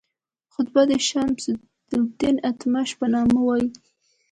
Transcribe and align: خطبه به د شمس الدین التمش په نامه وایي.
خطبه 0.53 0.81
به 0.83 0.83
د 0.91 0.93
شمس 1.09 1.43
الدین 1.95 2.35
التمش 2.49 2.89
په 2.99 3.05
نامه 3.13 3.39
وایي. 3.45 3.67